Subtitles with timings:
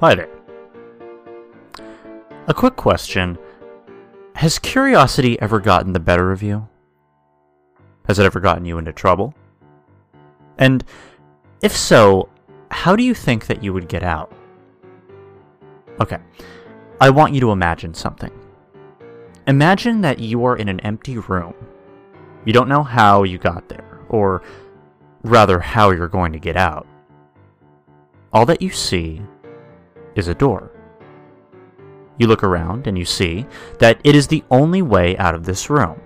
[0.00, 0.28] Hi there.
[2.46, 3.36] A quick question
[4.36, 6.68] Has curiosity ever gotten the better of you?
[8.06, 9.34] Has it ever gotten you into trouble?
[10.56, 10.84] And
[11.62, 12.28] if so,
[12.70, 14.30] how do you think that you would get out?
[16.00, 16.18] Okay,
[17.00, 18.30] I want you to imagine something.
[19.48, 21.54] Imagine that you are in an empty room.
[22.44, 24.42] You don't know how you got there, or
[25.24, 26.86] rather, how you're going to get out.
[28.32, 29.22] All that you see
[30.18, 30.70] is a door.
[32.18, 33.46] You look around and you see
[33.78, 36.00] that it is the only way out of this room.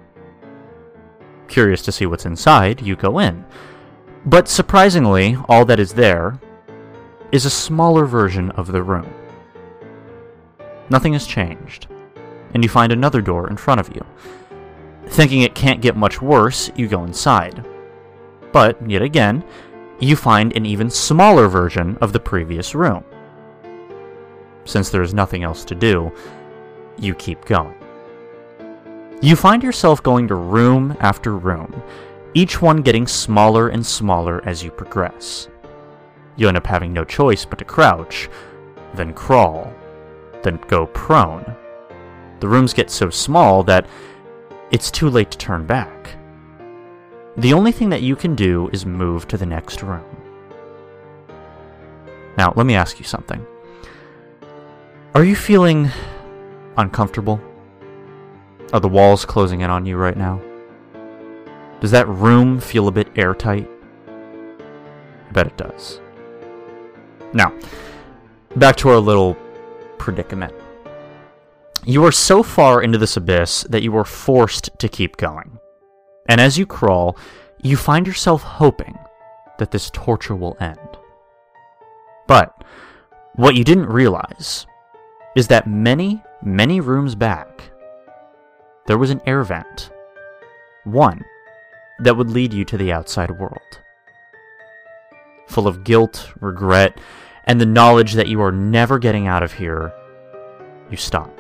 [1.48, 3.44] Curious to see what's inside, you go in.
[4.26, 6.38] But surprisingly, all that is there
[7.32, 9.12] is a smaller version of the room.
[10.90, 11.86] Nothing has changed,
[12.52, 14.04] and you find another door in front of you.
[15.06, 17.66] Thinking it can't get much worse, you go inside.
[18.52, 19.42] But, yet again,
[19.98, 23.04] you find an even smaller version of the previous room.
[24.64, 26.12] Since there is nothing else to do,
[26.98, 27.74] you keep going.
[29.20, 31.82] You find yourself going to room after room,
[32.34, 35.48] each one getting smaller and smaller as you progress.
[36.36, 38.28] You end up having no choice but to crouch,
[38.94, 39.72] then crawl,
[40.42, 41.56] then go prone.
[42.40, 43.86] The rooms get so small that
[44.70, 46.16] it's too late to turn back.
[47.36, 50.04] The only thing that you can do is move to the next room.
[52.36, 53.46] Now, let me ask you something.
[55.14, 55.90] Are you feeling
[56.78, 57.38] uncomfortable?
[58.72, 60.40] Are the walls closing in on you right now?
[61.82, 63.68] Does that room feel a bit airtight?
[64.08, 66.00] I bet it does.
[67.34, 67.52] Now,
[68.56, 69.36] back to our little
[69.98, 70.54] predicament.
[71.84, 75.58] You are so far into this abyss that you are forced to keep going.
[76.26, 77.18] And as you crawl,
[77.60, 78.98] you find yourself hoping
[79.58, 80.78] that this torture will end.
[82.26, 82.64] But
[83.34, 84.66] what you didn't realize
[85.34, 87.70] is that many, many rooms back,
[88.86, 89.90] there was an air vent.
[90.84, 91.24] One
[92.00, 93.80] that would lead you to the outside world.
[95.46, 96.98] Full of guilt, regret,
[97.44, 99.92] and the knowledge that you are never getting out of here,
[100.90, 101.30] you stop.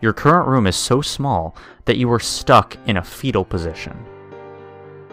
[0.00, 3.96] Your current room is so small that you are stuck in a fetal position,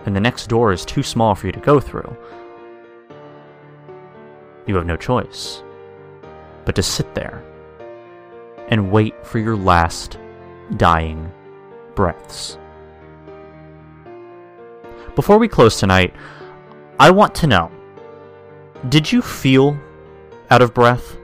[0.05, 2.15] and the next door is too small for you to go through.
[4.65, 5.63] You have no choice
[6.67, 7.41] but to sit there
[8.67, 10.19] and wait for your last
[10.75, 11.31] dying
[11.95, 12.57] breaths.
[15.15, 16.13] Before we close tonight,
[16.99, 17.71] I want to know
[18.89, 19.79] did you feel
[20.49, 21.15] out of breath?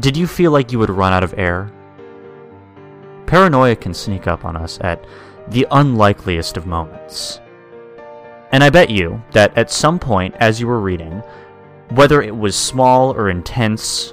[0.00, 1.70] Did you feel like you would run out of air?
[3.26, 5.04] Paranoia can sneak up on us at
[5.48, 7.38] the unlikeliest of moments.
[8.50, 11.22] And I bet you that at some point as you were reading,
[11.90, 14.12] whether it was small or intense,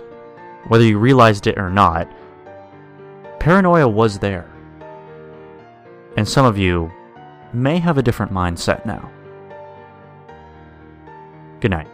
[0.68, 2.08] whether you realized it or not,
[3.40, 4.50] paranoia was there.
[6.16, 6.92] And some of you
[7.54, 9.12] may have a different mindset now.
[11.60, 11.88] Good night.